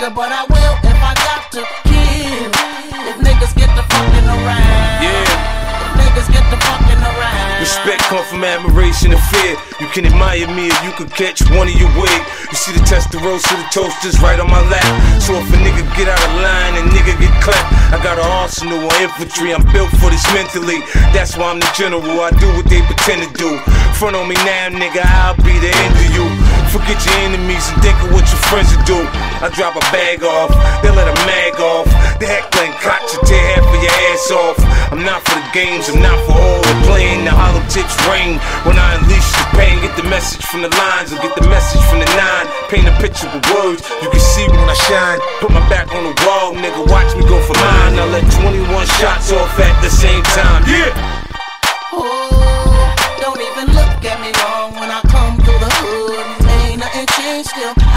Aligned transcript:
nigga, 0.00 0.14
but 0.14 0.32
I 0.32 0.44
will 0.48 0.74
if 0.80 0.96
I 0.96 1.12
got 1.28 1.52
to 1.52 1.62
kill. 1.84 2.48
If 3.04 3.16
niggas 3.20 3.52
get 3.56 3.68
the 3.76 3.84
fucking 3.84 4.28
around. 4.28 5.04
Yeah. 5.04 6.00
Niggas 6.00 6.28
get 6.32 6.44
the 6.48 6.56
fucking 6.56 7.02
around. 7.04 7.60
Respect 7.60 8.00
come 8.08 8.24
from 8.24 8.44
admiration 8.44 9.12
and 9.12 9.20
fear. 9.28 9.56
You 9.80 9.88
can 9.92 10.06
admire 10.06 10.48
me 10.56 10.72
or 10.72 10.80
you 10.84 10.92
could 10.96 11.12
catch 11.12 11.44
one 11.52 11.68
of 11.68 11.76
your 11.76 11.92
wig. 12.00 12.20
You 12.48 12.56
see 12.56 12.72
the 12.72 12.80
Testarossa, 12.88 13.52
the 13.52 13.68
toasters 13.68 14.16
right 14.20 14.40
on 14.40 14.48
my 14.48 14.64
lap. 14.72 14.88
So 15.20 15.36
if 15.36 15.52
a 15.52 15.58
nigga 15.60 15.84
get 15.96 16.08
out 16.08 16.22
of 16.24 16.32
line 16.40 16.80
and 16.80 16.88
nigga 16.88 17.12
get 17.20 17.34
clapped, 17.44 17.68
I 17.92 18.00
got 18.00 18.16
an 18.16 18.24
arsenal 18.24 18.80
of 18.80 18.92
infantry. 19.04 19.52
I'm 19.52 19.64
built 19.72 19.92
for 20.00 20.08
this 20.08 20.24
mentally. 20.32 20.80
That's 21.12 21.36
why 21.36 21.52
I'm 21.52 21.60
the 21.60 21.68
general. 21.76 22.24
I 22.24 22.32
do 22.40 22.48
what 22.56 22.64
they 22.72 22.80
pretend 22.88 23.28
to 23.28 23.30
do. 23.36 23.60
Front 24.00 24.16
on 24.16 24.28
me 24.28 24.36
now, 24.48 24.72
nigga, 24.72 25.04
I'll 25.04 25.36
be 25.44 25.60
the 25.60 25.68
end 25.68 25.92
of 25.92 26.08
you. 26.16 26.24
Forget 26.72 27.04
your 27.04 27.16
enemies 27.28 27.68
and 27.68 27.82
think 27.84 28.00
of 28.00 28.16
what 28.16 28.24
your 28.24 28.40
friends 28.48 28.72
will 28.72 28.84
do. 28.88 29.29
I 29.40 29.48
drop 29.48 29.72
a 29.72 29.80
bag 29.88 30.20
off, 30.20 30.52
they 30.84 30.92
let 30.92 31.08
a 31.08 31.16
mag 31.24 31.56
off. 31.56 31.88
The 32.20 32.28
Heckler 32.28 32.68
& 32.76 32.84
Koch 32.84 33.00
to 33.08 33.16
tear 33.24 33.56
half 33.56 33.64
of 33.64 33.80
your 33.80 33.96
ass 34.12 34.28
off. 34.36 34.60
I'm 34.92 35.00
not 35.00 35.24
for 35.24 35.32
the 35.32 35.48
games, 35.56 35.88
I'm 35.88 35.96
not 36.04 36.20
for 36.28 36.36
all 36.36 36.60
the 36.60 36.76
playing. 36.84 37.24
The 37.24 37.32
hollow 37.32 37.64
tips 37.72 37.96
ring 38.04 38.36
when 38.68 38.76
I 38.76 39.00
unleash 39.00 39.32
the 39.32 39.48
pain. 39.56 39.80
Get 39.80 39.96
the 39.96 40.04
message 40.12 40.44
from 40.44 40.60
the 40.60 40.68
lines 40.68 41.16
or 41.16 41.24
get 41.24 41.32
the 41.40 41.48
message 41.48 41.80
from 41.88 42.04
the 42.04 42.10
nine. 42.20 42.52
Paint 42.68 42.92
a 42.92 42.94
picture 43.00 43.32
with 43.32 43.40
words, 43.48 43.80
you 44.04 44.12
can 44.12 44.20
see 44.20 44.44
when 44.44 44.60
I 44.60 44.76
shine. 44.76 45.16
Put 45.40 45.56
my 45.56 45.64
back 45.72 45.88
on 45.96 46.04
the 46.04 46.12
wall, 46.28 46.52
nigga, 46.52 46.84
watch 46.92 47.08
me 47.16 47.24
go 47.24 47.40
for 47.40 47.56
mine. 47.56 47.96
I 47.96 48.04
let 48.12 48.28
21 48.44 48.60
shots 49.00 49.32
off 49.32 49.56
at 49.56 49.72
the 49.80 49.88
same 49.88 50.20
time. 50.36 50.68
Yeah! 50.68 50.92
Don't 53.24 53.40
even 53.40 53.72
look 53.72 54.04
at 54.04 54.20
me 54.20 54.36
wrong 54.36 54.76
when 54.76 54.92
I 54.92 55.00
come 55.08 55.40
through 55.40 55.64
the 55.64 55.72
hood. 55.80 56.28
Ain't 56.44 56.84
nothing 56.84 57.08
changed 57.16 57.48
still. 57.56 57.89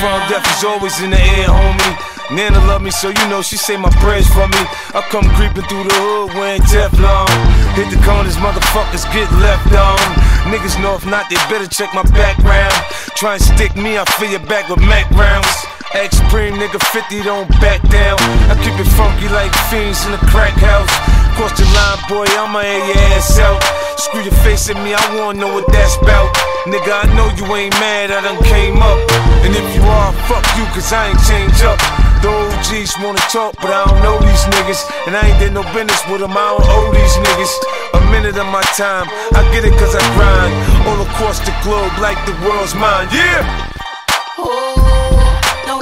From, 0.00 0.16
death 0.32 0.48
is 0.56 0.64
always 0.64 0.96
in 1.04 1.10
the 1.10 1.20
air, 1.20 1.52
homie. 1.52 1.94
Nana 2.32 2.58
love 2.64 2.80
me, 2.80 2.90
so 2.90 3.10
you 3.10 3.24
know 3.28 3.42
she 3.42 3.56
say 3.56 3.76
my 3.76 3.90
prayers 4.00 4.26
for 4.28 4.48
me. 4.48 4.62
I 4.96 5.04
come 5.12 5.28
creeping 5.36 5.66
through 5.68 5.84
the 5.84 5.94
hood 5.94 6.32
wearing 6.34 6.62
Teflon. 6.62 7.28
Hit 7.76 7.92
the 7.92 8.00
corners, 8.06 8.36
motherfuckers 8.36 9.04
get 9.12 9.28
left 9.44 9.68
on. 9.76 10.00
Niggas 10.48 10.80
know 10.80 10.94
if 10.94 11.04
not, 11.04 11.28
they 11.28 11.36
better 11.52 11.68
check 11.68 11.92
my 11.92 12.02
background. 12.16 12.72
Try 13.14 13.34
and 13.34 13.42
stick 13.42 13.76
me, 13.76 13.98
I 13.98 14.04
fill 14.16 14.30
your 14.30 14.46
back 14.46 14.68
with 14.70 14.80
Mac 14.80 15.10
rounds. 15.10 15.69
X-Preem, 15.94 16.54
nigga 16.54 16.78
50, 16.78 17.22
don't 17.26 17.50
back 17.58 17.82
down. 17.90 18.14
I 18.46 18.54
keep 18.62 18.78
it 18.78 18.86
funky 18.94 19.26
like 19.26 19.50
fiends 19.66 20.06
in 20.06 20.14
a 20.14 20.22
crack 20.30 20.54
house. 20.54 20.86
Cross 21.34 21.58
the 21.58 21.66
line, 21.74 21.98
boy, 22.06 22.30
I'ma 22.38 22.62
air 22.62 22.78
your 22.86 22.98
ass 23.18 23.38
out. 23.42 23.58
Screw 23.98 24.22
your 24.22 24.34
face 24.46 24.70
at 24.70 24.78
me, 24.78 24.94
I 24.94 25.02
wanna 25.18 25.40
know 25.42 25.50
what 25.50 25.66
that's 25.74 25.98
about. 25.98 26.30
Nigga, 26.70 26.94
I 26.94 27.10
know 27.18 27.26
you 27.34 27.42
ain't 27.58 27.74
mad, 27.82 28.14
I 28.14 28.22
done 28.22 28.38
came 28.46 28.78
up. 28.78 29.02
And 29.42 29.50
if 29.50 29.66
you 29.74 29.82
are, 29.82 30.14
fuck 30.30 30.46
you, 30.54 30.62
cause 30.70 30.92
I 30.94 31.10
ain't 31.10 31.22
changed 31.26 31.66
up. 31.66 31.82
The 32.22 32.30
OGs 32.30 32.94
wanna 33.02 33.24
talk, 33.26 33.58
but 33.58 33.74
I 33.74 33.82
don't 33.90 33.98
know 34.06 34.14
these 34.22 34.46
niggas. 34.54 34.86
And 35.10 35.18
I 35.18 35.26
ain't 35.26 35.40
did 35.42 35.52
no 35.52 35.66
business 35.74 35.98
with 36.06 36.22
them, 36.22 36.38
I 36.38 36.54
don't 36.54 36.70
owe 36.70 36.94
these 36.94 37.16
niggas. 37.18 37.54
A 37.98 38.00
minute 38.14 38.38
of 38.38 38.46
my 38.46 38.62
time, 38.78 39.10
I 39.34 39.42
get 39.50 39.66
it 39.66 39.74
cause 39.74 39.98
I 39.98 40.02
grind. 40.14 40.54
All 40.86 41.02
across 41.02 41.42
the 41.42 41.50
globe 41.66 41.98
like 41.98 42.20
the 42.30 42.34
world's 42.46 42.78
mine, 42.78 43.10
yeah! 43.10 43.70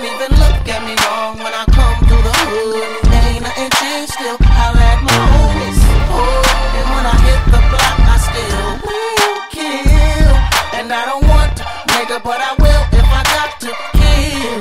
Even 0.08 0.32
look 0.40 0.64
at 0.64 0.80
me 0.88 0.96
wrong 1.04 1.36
when 1.36 1.52
I 1.52 1.68
come 1.68 2.00
through 2.08 2.24
the 2.24 2.36
hood. 2.48 3.12
Ain't 3.12 3.44
nothing 3.44 3.68
changed 3.76 4.16
still. 4.16 4.40
I 4.40 4.72
like 4.72 5.00
my 5.04 5.20
homies. 5.36 5.80
Oh, 6.08 6.80
and 6.80 6.86
when 6.96 7.04
I 7.04 7.16
hit 7.28 7.40
the 7.52 7.60
block, 7.68 7.96
I 8.08 8.16
still 8.16 8.68
will 8.88 9.36
kill. 9.52 10.32
And 10.80 10.88
I 10.88 11.04
don't 11.04 11.28
want 11.28 11.60
to, 11.60 11.64
nigga, 11.92 12.24
but 12.24 12.40
I 12.40 12.56
will 12.56 12.82
if 12.96 13.04
I 13.04 13.22
got 13.36 13.50
to 13.68 13.70
kill. 14.00 14.56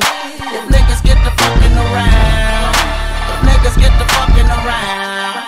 If 0.52 0.64
niggas 0.68 1.02
get 1.08 1.16
the 1.24 1.32
fucking 1.40 1.76
around. 1.80 2.76
If 3.32 3.40
niggas 3.48 3.78
get 3.80 3.94
the 3.96 4.08
fucking 4.20 4.50
around. 4.52 5.48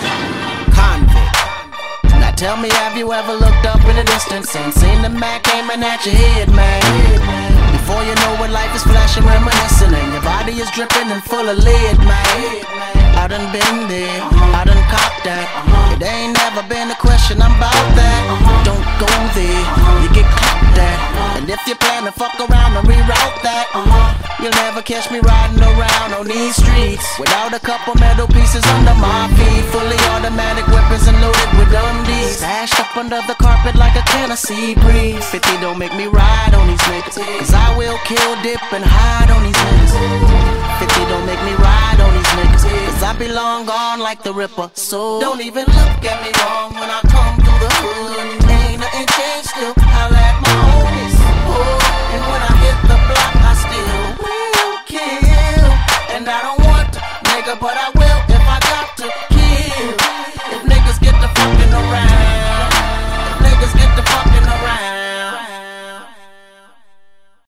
Konvict. 0.79 2.23
Now 2.23 2.31
tell 2.39 2.55
me, 2.55 2.69
have 2.71 2.95
you 2.95 3.11
ever 3.11 3.33
looked 3.35 3.65
up 3.67 3.83
in 3.83 3.99
the 3.99 4.07
distance 4.07 4.55
and 4.55 4.73
seen 4.73 5.01
the 5.01 5.09
Mac 5.09 5.43
aiming 5.53 5.83
at 5.83 6.05
your 6.05 6.15
head, 6.15 6.47
man? 6.55 7.68
Before 7.89 8.05
you 8.05 8.13
know 8.21 8.45
it, 8.45 8.53
life 8.53 8.69
is 8.75 8.83
flashing, 8.83 9.25
reminiscing, 9.25 9.89
and 9.89 10.13
your 10.13 10.21
body 10.21 10.61
is 10.61 10.69
dripping 10.77 11.09
and 11.09 11.23
full 11.25 11.41
of 11.41 11.57
lead, 11.57 11.97
man. 11.97 12.61
I 13.17 13.25
done 13.25 13.49
been 13.49 13.89
there, 13.89 14.21
I 14.53 14.61
done 14.61 14.77
copped 14.93 15.25
that. 15.25 15.49
It 15.97 16.05
ain't 16.05 16.37
never 16.37 16.61
been 16.69 16.93
a 16.93 16.97
question, 17.01 17.41
I'm 17.41 17.49
about 17.57 17.73
that. 17.97 18.21
Don't 18.61 18.85
go 19.01 19.09
there, 19.33 19.65
you 20.05 20.09
get 20.13 20.29
clapped 20.37 20.77
at. 20.77 21.41
And 21.41 21.49
if 21.49 21.65
you 21.65 21.73
plan 21.81 22.05
to 22.05 22.13
fuck 22.13 22.37
around 22.37 22.77
and 22.77 22.85
reroute 22.85 23.41
that, 23.41 23.48
you'll 24.41 24.59
never 24.63 24.81
catch 24.81 25.11
me 25.11 25.19
riding 25.19 25.61
around 25.61 26.13
on 26.13 26.27
these 26.27 26.55
streets 26.55 27.05
without 27.19 27.53
a 27.53 27.59
couple 27.59 27.95
metal 27.95 28.27
pieces 28.27 28.65
under 28.77 28.95
my 28.95 29.27
feet. 29.35 29.63
Fully 29.71 29.99
automatic 30.15 30.65
weapons 30.67 31.07
and 31.07 31.19
loaded 31.21 31.51
with 31.59 31.71
undies. 31.71 32.37
Stashed 32.37 32.79
up 32.79 32.95
under 32.95 33.21
the 33.27 33.35
carpet 33.35 33.75
like 33.75 33.95
a 33.95 34.03
Tennessee 34.07 34.75
breeze. 34.75 35.23
50 35.29 35.59
don't 35.59 35.77
make 35.77 35.93
me 35.95 36.07
ride 36.07 36.53
on 36.55 36.67
these 36.67 36.81
niggas. 36.91 37.17
Cause 37.39 37.53
I 37.53 37.77
will 37.77 37.97
kill, 38.05 38.31
dip, 38.41 38.61
and 38.73 38.83
hide 38.83 39.29
on 39.31 39.43
these 39.43 39.59
niggas. 39.59 39.93
50 40.79 41.05
don't 41.11 41.25
make 41.25 41.41
me 41.43 41.53
ride 41.59 41.99
on 41.99 42.11
these 42.15 42.31
niggas. 42.39 42.63
Cause 42.63 43.03
I 43.03 43.15
be 43.17 43.27
long 43.27 43.65
gone 43.65 43.99
like 43.99 44.23
the 44.23 44.33
Ripper. 44.33 44.71
So 44.73 45.19
don't 45.19 45.41
even 45.41 45.65
look 45.65 46.01
at 46.07 46.17
me 46.23 46.31
wrong 46.39 46.73
when 46.79 46.89
I 46.89 47.01